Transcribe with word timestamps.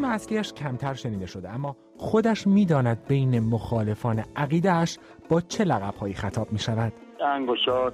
اسم 0.00 0.12
اصلیش 0.12 0.52
کمتر 0.52 0.94
شنیده 0.94 1.26
شده 1.26 1.50
اما 1.50 1.76
خودش 1.96 2.46
می‌داند 2.46 2.98
بین 3.08 3.40
مخالفان 3.40 4.24
عقیدهش 4.36 4.98
با 5.28 5.40
چه 5.40 5.64
لقبهایی 5.64 6.14
خطاب 6.14 6.52
می 6.52 6.58
شود 6.58 6.92
انگشات 7.34 7.92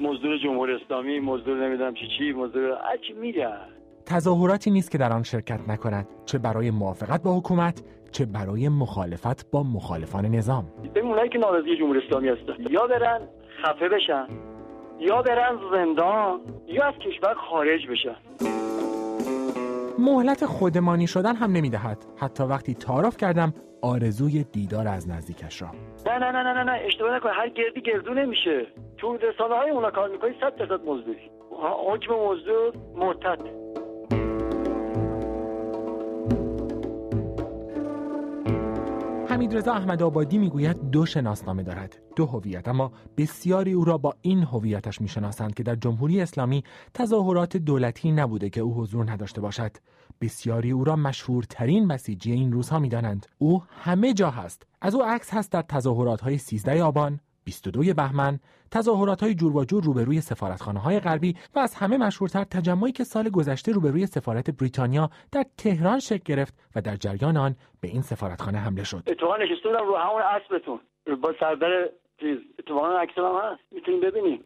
مزدور 0.00 0.38
جمهوری 0.38 0.72
اسلامی 0.74 1.20
مزدور 1.20 1.66
نمی‌دونم 1.66 1.94
چی 1.94 2.08
چی 2.18 2.32
مزدور 2.32 2.78
هرچی 2.84 3.12
میگن 3.20 3.68
تظاهراتی 4.06 4.70
نیست 4.70 4.90
که 4.90 4.98
در 4.98 5.12
آن 5.12 5.22
شرکت 5.22 5.60
نکند 5.68 6.08
چه 6.26 6.38
برای 6.38 6.70
موافقت 6.70 7.22
با 7.22 7.38
حکومت 7.38 7.82
چه 8.12 8.26
برای 8.26 8.68
مخالفت 8.68 9.50
با 9.50 9.62
مخالفان 9.62 10.26
نظام. 10.26 10.64
ببین 10.94 11.04
اونایی 11.04 11.28
که 11.28 11.38
ناراضی 11.38 11.76
جمهوری 11.76 12.00
اسلامی 12.06 12.28
هستن 12.28 12.72
یا 12.72 12.86
برن 12.86 13.20
خفه 13.62 13.88
بشن 13.88 14.26
یا 15.00 15.22
برن 15.22 15.58
زندان 15.72 16.40
یا 16.66 16.84
از 16.84 16.94
کشور 16.94 17.34
خارج 17.34 17.86
بشن. 17.86 18.16
مهلت 19.98 20.46
خودمانی 20.46 21.06
شدن 21.06 21.36
هم 21.36 21.52
نمی‌دهد. 21.52 22.04
حتی 22.16 22.42
وقتی 22.42 22.74
تعارف 22.74 23.16
کردم 23.16 23.54
آرزوی 23.82 24.44
دیدار 24.44 24.88
از 24.88 25.08
نزدیکش 25.08 25.62
را. 25.62 25.68
نه 26.06 26.18
نه 26.18 26.32
نه 26.32 26.52
نه 26.52 26.64
نه. 26.64 26.80
اشتباه 26.86 27.16
نکن. 27.16 27.28
هر 27.28 27.48
گردی 27.48 27.80
گردو 27.80 28.14
نمیشه. 28.14 28.66
تو 28.96 29.16
رسانه 29.16 29.54
های 29.54 29.70
اونا 29.70 29.90
کار 29.90 30.08
می‌کنی 30.08 30.30
صد 30.40 30.56
درصد 30.56 30.84
مزدوری. 30.84 31.30
حکم 31.88 32.14
مزدور 32.14 32.72
مرتد 32.96 33.38
حمیدرضا 39.34 39.72
احمد 39.72 40.02
آبادی 40.02 40.38
می‌گوید 40.38 40.90
دو 40.90 41.06
شناسنامه 41.06 41.62
دارد. 41.62 42.02
دو 42.16 42.26
هویت 42.26 42.68
اما 42.68 42.92
بسیاری 43.16 43.72
او 43.72 43.84
را 43.84 43.98
با 43.98 44.14
این 44.20 44.42
هویتش 44.42 45.00
می‌شناسند 45.00 45.54
که 45.54 45.62
در 45.62 45.74
جمهوری 45.74 46.20
اسلامی 46.20 46.64
تظاهرات 46.94 47.56
دولتی 47.56 48.12
نبوده 48.12 48.50
که 48.50 48.60
او 48.60 48.74
حضور 48.74 49.10
نداشته 49.10 49.40
باشد. 49.40 49.70
بسیاری 50.20 50.70
او 50.70 50.84
را 50.84 50.96
مشهورترین 50.96 51.88
بسیجی 51.88 52.32
این 52.32 52.52
روزها 52.52 52.78
می‌دانند. 52.78 53.26
او 53.38 53.62
همه 53.68 54.12
جا 54.12 54.30
هست. 54.30 54.66
از 54.80 54.94
او 54.94 55.02
عکس 55.02 55.34
هست 55.34 55.52
در 55.52 55.62
تظاهرات 55.62 56.20
های 56.20 56.38
13 56.38 56.82
آبان. 56.82 57.20
22 57.44 57.94
بهمن 57.94 58.38
تظاهرات 58.70 59.22
های 59.22 59.34
جور 59.34 59.56
و 59.56 59.64
جور 59.64 59.84
روبروی 59.84 60.20
سفارتخانه 60.20 60.80
های 60.80 61.00
غربی 61.00 61.36
و 61.54 61.58
از 61.58 61.74
همه 61.74 61.96
مشهورتر 61.96 62.44
تجمعی 62.44 62.92
که 62.92 63.04
سال 63.04 63.28
گذشته 63.28 63.72
روبروی 63.72 64.06
سفارت 64.06 64.50
بریتانیا 64.50 65.10
در 65.32 65.44
تهران 65.58 65.98
شکل 65.98 66.22
گرفت 66.24 66.54
و 66.76 66.80
در 66.80 66.96
جریان 66.96 67.36
آن 67.36 67.54
به 67.80 67.88
این 67.88 68.02
سفارتخانه 68.02 68.58
حمله 68.58 68.84
شد. 68.84 69.02
اتفاقا 69.06 69.36
نشسته 69.36 69.68
رو 69.68 69.96
همون 69.96 70.22
اسبتون 70.22 70.80
با 71.22 71.34
سردر 71.40 71.88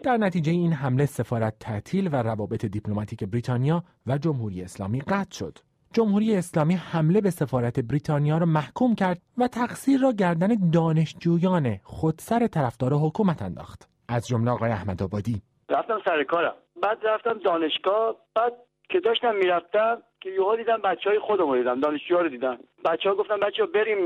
در 0.02 0.16
نتیجه 0.16 0.52
این 0.52 0.72
حمله 0.72 1.06
سفارت 1.06 1.58
تعطیل 1.60 2.08
و 2.12 2.16
روابط 2.22 2.64
دیپلماتیک 2.64 3.24
بریتانیا 3.24 3.82
و 4.06 4.19
جمهوری 4.19 4.62
اسلامی 4.62 5.00
قطع 5.00 5.38
شد. 5.38 5.58
جمهوری 5.92 6.36
اسلامی 6.36 6.75
حمله 6.75 7.20
به 7.20 7.31
سفارت 7.31 7.81
بریتانیا 7.81 8.39
را 8.39 8.47
محکوم 8.47 8.94
کرد 8.94 9.19
و 9.39 9.48
تقصیر 9.48 10.00
را 10.00 10.12
گردن 10.12 10.70
دانشجویان 10.72 11.77
خودسر 11.84 12.47
طرفدار 12.47 12.92
حکومت 12.92 13.42
انداخت. 13.42 13.89
از 14.09 14.28
جمله 14.28 14.50
آقای 14.50 14.70
احمد 14.70 15.03
آبادی. 15.03 15.42
رفتم 15.70 16.00
سر 16.05 16.25
کارم. 16.25 16.55
بعد 16.83 16.98
رفتم 17.06 17.39
دانشگاه 17.39 18.16
بعد 18.34 18.53
که 18.91 19.00
داشتم 19.00 19.34
می‌رفتم 19.34 20.03
که 20.20 20.31
یهو 20.31 20.56
دیدم 20.56 20.77
بچه 20.84 21.11
های 21.11 21.19
خودم 21.19 21.48
رو 21.50 21.56
دیدم 21.56 21.81
دانشجوها 21.81 22.20
رو 22.20 22.28
دیدم. 22.28 22.59
بچه 22.84 23.09
ها 23.09 23.14
گفتم 23.14 23.36
بچه 23.36 23.62
ها 23.62 23.69
بریم 23.75 24.05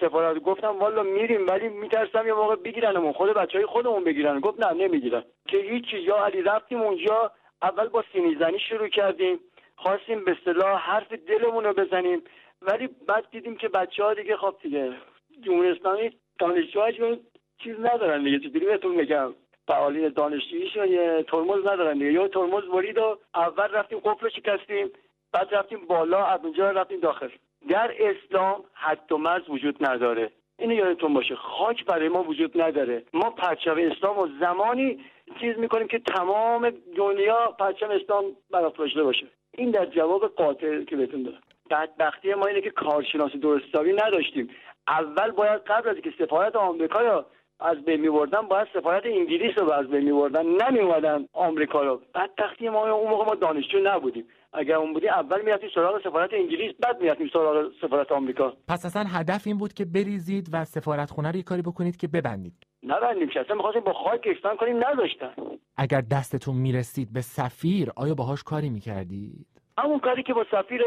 سفارت. 0.00 0.42
گفتم 0.42 0.78
والا 0.78 1.02
میریم 1.02 1.46
ولی 1.48 1.68
میترسم 1.68 2.26
یه 2.26 2.32
موقع 2.32 2.56
بگیرنمون 2.56 3.12
خود 3.12 3.34
بچه 3.34 3.58
های 3.58 3.66
خودمون 3.66 4.04
بگیرن. 4.04 4.40
گفت 4.40 4.60
نه 4.60 4.72
نمی‌گیرن. 4.86 5.22
که 5.48 5.56
هیچ 5.56 5.84
یا 6.06 6.24
علی 6.24 6.42
رفتیم 6.42 6.80
اونجا 6.80 7.32
اول 7.62 7.88
با 7.88 8.04
سینی 8.12 8.36
زنی 8.40 8.58
شروع 8.68 8.88
کردیم. 8.88 9.38
خواستیم 9.76 10.24
به 10.24 10.36
اصطلاح 10.38 10.80
حرف 10.80 11.12
دلمون 11.12 11.64
رو 11.64 11.72
بزنیم 11.72 12.22
ولی 12.62 12.88
بعد 13.06 13.30
دیدیم 13.30 13.56
که 13.56 13.68
بچه 13.68 14.04
ها 14.04 14.14
دیگه 14.14 14.36
خب 14.36 14.56
دیگه 14.62 14.92
جمهوری 15.40 15.70
اسلامی 15.70 16.10
دانشجوهاشون 16.38 17.20
چیز 17.58 17.80
ندارن 17.80 18.24
دیگه. 18.24 18.38
چطوری 18.38 18.66
بهتون 18.66 18.96
بگم 18.96 19.34
فعالین 19.68 20.08
دانشجوییشون 20.08 20.88
یه 20.88 21.24
ترمز 21.28 21.66
ندارن 21.66 21.92
دیگه. 21.92 22.12
یا 22.12 22.28
ترمز 22.28 22.64
برید 22.64 22.98
و 22.98 23.18
اول 23.34 23.68
رفتیم 23.72 23.98
قفل 23.98 24.28
شکستیم 24.28 24.90
بعد 25.32 25.54
رفتیم 25.54 25.86
بالا 25.86 26.24
از 26.24 26.40
اونجا 26.42 26.70
رفتیم 26.70 27.00
داخل. 27.00 27.28
در 27.68 27.94
اسلام 27.98 28.64
حد 28.72 29.12
و 29.12 29.18
مرز 29.18 29.42
وجود 29.48 29.86
نداره. 29.88 30.30
اینو 30.58 30.74
یادتون 30.74 31.14
باشه 31.14 31.36
خاک 31.36 31.84
برای 31.84 32.08
ما 32.08 32.22
وجود 32.22 32.62
نداره. 32.62 33.04
ما 33.12 33.30
پرچم 33.30 33.76
اسلام 33.78 34.18
و 34.18 34.28
زمانی 34.40 35.04
چیز 35.40 35.58
می‌کنیم 35.58 35.88
که 35.88 35.98
تمام 35.98 36.72
دنیا 36.96 37.54
پرچم 37.58 37.90
اسلام 37.90 38.24
برافراشته 38.50 39.02
باشه. 39.02 39.26
این 39.58 39.70
در 39.70 39.86
جواب 39.86 40.26
قاطع 40.26 40.84
که 40.84 40.96
بهتون 40.96 41.22
دادم. 41.22 41.38
بدبختی 41.70 42.34
ما 42.34 42.46
اینه 42.46 42.60
که 42.60 42.70
کارشناس 42.70 43.32
درستابی 43.42 43.92
نداشتیم. 43.92 44.48
اول 44.88 45.30
باید 45.30 45.60
قبل 45.66 45.88
از 45.88 45.96
که 45.96 46.12
سفارت 46.18 46.56
آمریکا 46.56 47.00
رو 47.00 47.24
از 47.60 47.84
بین 47.84 48.00
میبردن 48.00 48.40
باید 48.40 48.68
سفارت 48.74 49.02
انگلیس 49.06 49.58
رو 49.58 49.70
از 49.70 49.86
بین 49.88 50.04
میبردن. 50.04 50.46
نمیومدن 50.46 51.26
آمریکا 51.32 51.82
رو. 51.82 52.00
بدبختی 52.14 52.68
ما 52.68 52.92
اون 52.92 53.10
موقع 53.10 53.24
ما 53.24 53.34
دانشجو 53.34 53.78
نبودیم. 53.82 54.26
اگر 54.52 54.74
اون 54.74 54.92
بودی 54.92 55.08
اول 55.08 55.42
می‌رفتیم 55.42 55.70
سراغ 55.74 56.02
سفارت 56.04 56.30
انگلیس 56.32 56.72
بعد 56.80 57.00
می‌رفتیم 57.00 57.30
سراغ 57.32 57.72
سفارت 57.80 58.12
آمریکا. 58.12 58.52
پس 58.68 58.86
اصلا 58.86 59.04
هدف 59.08 59.46
این 59.46 59.58
بود 59.58 59.72
که 59.72 59.84
بریزید 59.84 60.48
و 60.52 60.64
سفارت 60.64 61.10
خونه 61.10 61.32
رو 61.32 61.42
کاری 61.42 61.62
بکنید 61.62 61.96
که 61.96 62.08
ببندید. 62.08 62.54
نبندیم 62.86 63.28
که 63.28 63.40
اصلا 63.40 63.54
می‌خواستیم 63.54 63.82
با 63.84 63.92
خاک 63.92 64.28
اکسان 64.30 64.56
کنیم 64.56 64.76
نذاشتن 64.76 65.34
اگر 65.76 66.00
دستتون 66.00 66.56
می‌رسید 66.56 67.12
به 67.12 67.20
سفیر 67.20 67.90
آیا 67.96 68.14
باهاش 68.14 68.42
کاری 68.42 68.70
می‌کردید؟ 68.70 69.46
همون 69.78 69.98
کاری 69.98 70.22
که 70.22 70.34
با 70.34 70.44
سفیر 70.50 70.82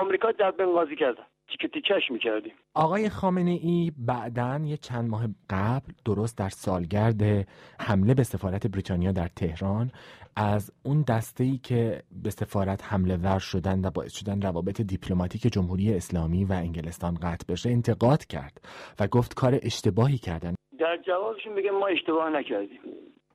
آمریکا 0.00 0.32
در 0.32 0.50
بنغازی 0.50 0.96
کردن 0.96 1.24
تیکه 1.48 1.68
تیکش 1.68 2.10
می‌کردیم. 2.10 2.52
آقای 2.74 3.08
خامنه 3.08 3.50
ای 3.50 3.92
بعدا 3.98 4.60
یه 4.64 4.76
چند 4.76 5.10
ماه 5.10 5.26
قبل 5.50 5.92
درست 6.04 6.38
در 6.38 6.48
سالگرد 6.48 7.22
حمله 7.80 8.14
به 8.14 8.22
سفارت 8.22 8.66
بریتانیا 8.66 9.12
در 9.12 9.28
تهران 9.28 9.90
از 10.36 10.72
اون 10.82 11.04
دسته 11.08 11.44
ای 11.44 11.58
که 11.58 12.02
به 12.22 12.30
سفارت 12.30 12.84
حمله 12.84 13.16
ور 13.16 13.38
شدن 13.38 13.80
و 13.84 13.90
باعث 13.90 14.12
شدن 14.12 14.42
روابط 14.42 14.80
دیپلماتیک 14.80 15.42
جمهوری 15.52 15.94
اسلامی 15.94 16.44
و 16.44 16.52
انگلستان 16.52 17.14
قطع 17.14 17.52
بشه 17.52 17.70
انتقاد 17.70 18.24
کرد 18.24 18.60
و 19.00 19.06
گفت 19.06 19.34
کار 19.34 19.58
اشتباهی 19.62 20.18
کردن. 20.18 20.54
در 20.96 21.02
جوابشون 21.02 21.52
میگه 21.52 21.70
ما 21.70 21.86
اشتباه 21.86 22.30
نکردیم. 22.30 22.80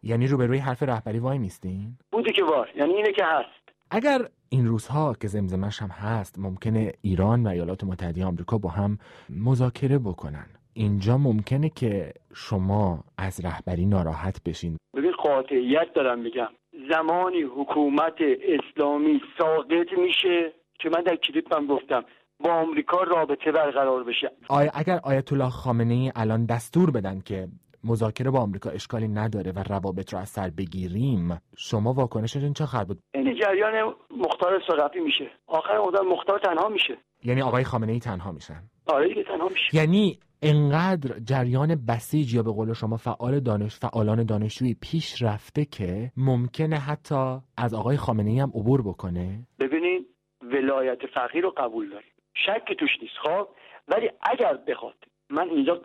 یعنی 0.04 0.28
روبروی 0.28 0.58
حرف 0.58 0.84
رهبری 0.84 1.20
وای 1.20 1.38
میستین؟ 1.38 1.98
بودی 2.12 2.32
که 2.32 2.44
وای. 2.44 2.68
یعنی 2.76 2.94
اینه 2.94 3.12
که 3.12 3.26
هست. 3.26 3.70
اگر 3.92 4.20
این 4.50 4.68
روزها 4.68 5.14
که 5.22 5.28
زمزمش 5.28 5.82
هم 5.82 5.90
هست 5.90 6.40
ممکنه 6.40 6.94
ایران 7.02 7.44
و 7.44 7.50
ایالات 7.50 7.84
متحده 7.84 8.26
آمریکا 8.26 8.58
با 8.58 8.70
هم 8.70 8.98
مذاکره 9.30 10.00
بکنن. 10.00 10.46
اینجا 10.74 11.18
ممکنه 11.18 11.70
که 11.70 12.14
شما 12.36 13.04
از 13.18 13.46
رهبری 13.46 13.86
ناراحت 13.86 14.44
بشین. 14.46 14.78
ببین 14.98 15.12
قاطعیت 15.12 15.94
دارم 15.94 16.20
میگم. 16.20 16.50
زمانی 16.92 17.42
حکومت 17.42 18.18
اسلامی 18.22 19.22
ساقط 19.38 19.98
میشه 19.98 20.54
که 20.80 20.90
من 20.90 21.02
در 21.02 21.16
کلیپم 21.16 21.68
گفتم. 21.68 22.04
با 22.40 22.54
آمریکا 22.54 23.04
رابطه 23.04 23.52
برقرار 23.52 24.04
بشه. 24.04 24.32
آیا 24.50 24.72
اگر 24.74 25.00
آیت 25.04 25.34
الله 25.34 25.50
خامنه 25.50 25.94
ای 25.94 26.12
الان 26.16 26.46
دستور 26.46 26.92
بدن 26.92 27.20
که 27.20 27.48
مذاکره 27.84 28.32
با 28.32 28.40
آمریکا 28.40 28.70
اشکالی 28.70 29.08
نداره 29.08 29.52
و 29.52 29.64
روابط 29.70 30.14
رو 30.14 30.20
از 30.20 30.30
سر 30.30 30.50
بگیریم 30.50 31.42
شما 31.58 31.94
واکنشتون 31.94 32.54
چه 32.54 32.66
خواهد 32.66 32.88
بود؟ 32.88 33.00
این 33.14 33.36
جریان 33.36 33.94
مختار 34.18 34.62
صدفی 34.68 35.00
میشه. 35.00 35.32
آخر 35.48 35.80
مدت 35.80 36.02
مختار 36.02 36.40
تنها 36.40 36.70
میشه. 36.70 36.98
یعنی 37.24 37.42
آقای 37.42 37.64
خامنه 37.64 37.92
ای 37.92 38.00
تنها 38.00 38.32
میشن. 38.32 38.64
آره 38.88 39.08
دیگه 39.08 39.24
تنها 39.24 39.48
میشه. 39.48 39.76
یعنی 39.76 40.20
انقدر 40.42 41.20
جریان 41.20 41.86
بسیج 41.88 42.34
یا 42.34 42.44
به 42.44 42.52
قول 42.52 42.74
شما 42.74 42.98
فعال 42.98 43.40
دانش 43.40 43.76
فعالان 43.76 44.24
دانشجویی 44.24 44.78
پیش 44.82 45.22
رفته 45.22 45.66
که 45.66 46.12
ممکنه 46.18 46.76
حتی 46.76 47.38
از 47.58 47.74
آقای 47.74 47.98
خامنه 47.98 48.30
ای 48.30 48.40
هم 48.40 48.52
عبور 48.56 48.82
بکنه؟ 48.82 49.48
ببینید 49.60 50.08
ولایت 50.42 51.00
فقیر 51.14 51.44
رو 51.44 51.54
قبول 51.58 51.90
داریم. 51.90 52.12
شک 52.50 52.74
توش 52.74 52.90
نیست 53.02 53.14
خب؟ 53.24 53.48
ولی 53.88 54.10
اگر 54.22 54.54
بخواد 54.68 54.96
من 55.30 55.50
اینجا 55.50 55.82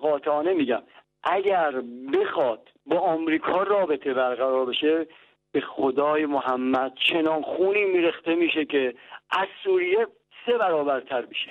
قاطعانه 0.00 0.52
میگم 0.52 0.82
اگر 1.24 1.82
بخواد 2.12 2.68
با 2.86 2.98
آمریکا 2.98 3.62
رابطه 3.62 4.14
برقرار 4.14 4.66
بشه 4.66 5.06
به 5.52 5.60
خدای 5.60 6.26
محمد 6.26 6.92
چنان 7.08 7.42
خونی 7.42 7.84
میرخته 7.84 8.34
میشه 8.34 8.64
که 8.64 8.94
از 9.30 9.46
سوریه 9.64 10.06
سه 10.46 10.58
برابرتر 10.58 11.24
میشه. 11.26 11.48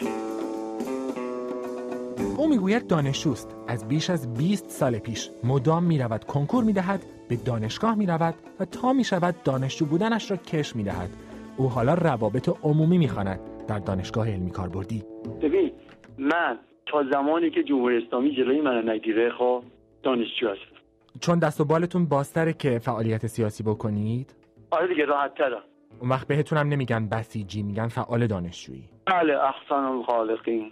او 2.38 2.48
می‌گوید 2.50 2.88
دانشجوست. 2.88 3.56
از 3.68 3.88
بیش 3.88 4.10
از 4.10 4.34
20 4.34 4.70
سال 4.70 5.00
پیش 5.00 5.30
مدام 5.44 5.84
می‌رود 5.84 6.24
کنکور 6.24 6.64
می‌دهد 6.64 7.06
به 7.30 7.36
دانشگاه 7.46 7.96
می‌رود 7.96 8.36
و 8.60 8.66
تا 8.66 8.94
می‌شود 8.94 9.44
دانشجو 9.44 9.86
بودنش 9.86 10.32
را 10.32 10.38
کش 10.38 10.76
می‌دهد. 10.76 11.10
او 11.58 11.70
حالا 11.70 11.94
روابط 11.94 12.50
عمومی 12.64 12.98
می‌خواند 12.98 13.40
در 13.68 13.80
دانشگاه 13.80 14.32
علمی 14.32 14.52
کاربردی. 14.52 15.04
ببین 15.42 15.72
من 16.18 16.60
تا 16.86 17.04
زمانی 17.12 17.50
که 17.50 17.64
جمهوری 17.64 18.06
اسلامی 18.06 18.36
جلوی 18.36 18.62
من 18.62 18.90
نگیره 18.90 19.32
خب 19.32 19.64
دانشجو 20.04 20.50
هستم. 20.50 20.76
چون 21.22 21.40
دست 21.40 21.62
و 21.62 21.66
بالتون 21.66 22.06
بازتره 22.06 22.54
که 22.54 22.80
فعالیت 22.80 23.28
سیاسی 23.28 23.64
بکنید؟ 23.64 24.36
آره 24.72 24.88
دیگه 24.88 25.06
راحت 25.06 25.36
ترم 25.36 25.62
اون 26.00 26.10
وقت 26.10 26.28
بهتونم 26.28 26.68
نمیگن 26.68 27.10
بسیجی 27.10 27.64
میگن 27.64 27.88
فعال 27.88 28.28
دانشجویی. 28.28 28.90
بله 29.06 29.34
احسن 29.34 29.84
الخالقین. 29.84 30.72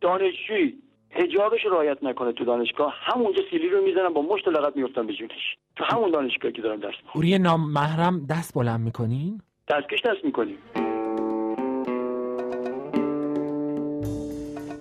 دانشجویی 0.00 0.74
هجابش 1.10 1.60
رعایت 1.66 1.98
نکنه 2.02 2.32
تو 2.32 2.44
دانشگاه. 2.44 2.94
همونجا 2.96 3.42
سیلی 3.50 3.68
رو 3.68 3.84
می‌زنن 3.84 4.08
با 4.08 4.22
مشت 4.22 4.48
لغت 4.48 4.76
میفتن 4.76 5.06
به 5.06 5.12
جونش. 5.12 5.56
تو 5.76 5.84
همون 5.84 6.10
دانشگاهی 6.10 6.54
که 6.54 6.62
دارم 6.62 6.80
درس 6.80 6.94
اوری 7.14 7.38
نامحرم 7.38 8.26
دست 8.30 8.54
بلند 8.54 8.80
می‌کنین؟ 8.80 9.42
دستکش 9.68 10.02
دست 10.04 10.24
می‌کنیم. 10.24 10.58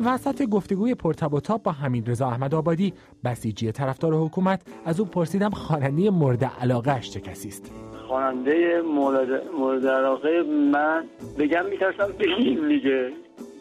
وسط 0.06 0.44
گفتگوی 0.44 0.95
پرتب 0.95 1.33
و 1.33 1.39
تاب 1.39 1.63
با 1.63 1.72
حمید 1.72 2.10
رضا 2.10 2.28
احمد 2.28 2.56
آبادی 2.56 2.94
بسیجی 3.25 3.72
طرفدار 3.72 4.13
حکومت 4.13 4.62
از 4.86 5.00
او 5.00 5.06
پرسیدم 5.06 5.50
خواننده 5.50 6.10
مورد 6.10 6.45
علاقه 6.45 7.00
چه 7.00 7.19
کسی 7.19 7.48
است؟ 7.48 7.72
خواننده 8.07 8.81
مورد 8.81 9.48
مورد 9.60 9.88
علاقه 9.88 10.44
من 10.74 11.04
بگم 11.39 11.66
میترسم 11.66 12.12
بگیم 12.19 12.68
دیگه. 12.68 13.12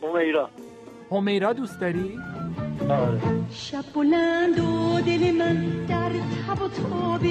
همیرا 0.02 0.50
همیرا 1.11 1.52
دوست 1.52 1.81
داری؟ 1.81 2.19
آره. 2.90 3.20
شب 3.50 3.84
بلند 3.94 4.61
و 4.61 5.00
دل 5.00 5.32
من 5.38 5.87
در 5.88 6.11
تب 6.11 6.62
و 6.62 6.69
تاب 6.69 7.25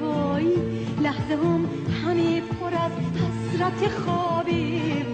وای. 0.00 0.54
لحظه 1.02 1.34
هم 1.34 1.68
از 2.84 2.92
حسرت 2.92 4.08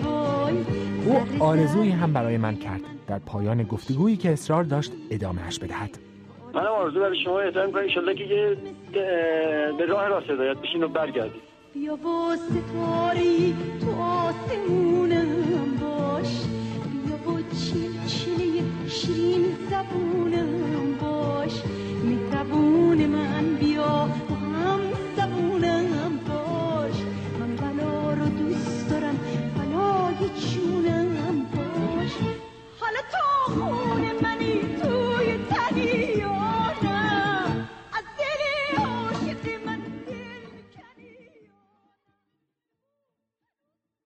وای. 0.04 0.64
او 1.04 1.42
آرزویی 1.44 1.90
هم 1.90 2.12
برای 2.12 2.36
من 2.36 2.56
کرد. 2.56 2.80
در 3.06 3.18
پایان 3.18 3.62
گفتگویی 3.62 4.16
که 4.16 4.32
اصرار 4.32 4.64
داشت 4.64 4.92
ادامهش 5.10 5.58
بدهد. 5.58 5.98
منم 6.54 6.66
آرزو 6.66 7.00
برای 7.00 7.24
شما 7.24 7.40
احترام 7.40 7.66
می‌کنم 7.66 7.82
انشالله 7.82 8.14
که 8.14 8.24
یه 8.24 8.56
به 9.78 9.86
راه 9.86 10.08
راست 10.08 10.30
هدایت 10.30 10.56
بشین 10.56 10.82
و 10.82 10.88
برگردید 10.88 11.42
بیا 11.74 11.96
با 11.96 12.36
ستاری 12.36 13.54
تو 13.80 13.90
آسمونم 14.02 15.26
باش. 15.80 16.42
بیا 17.04 17.16
با 17.26 17.40
چلچله 17.40 18.62
شیرین 18.88 19.56
زبونم 19.70 20.59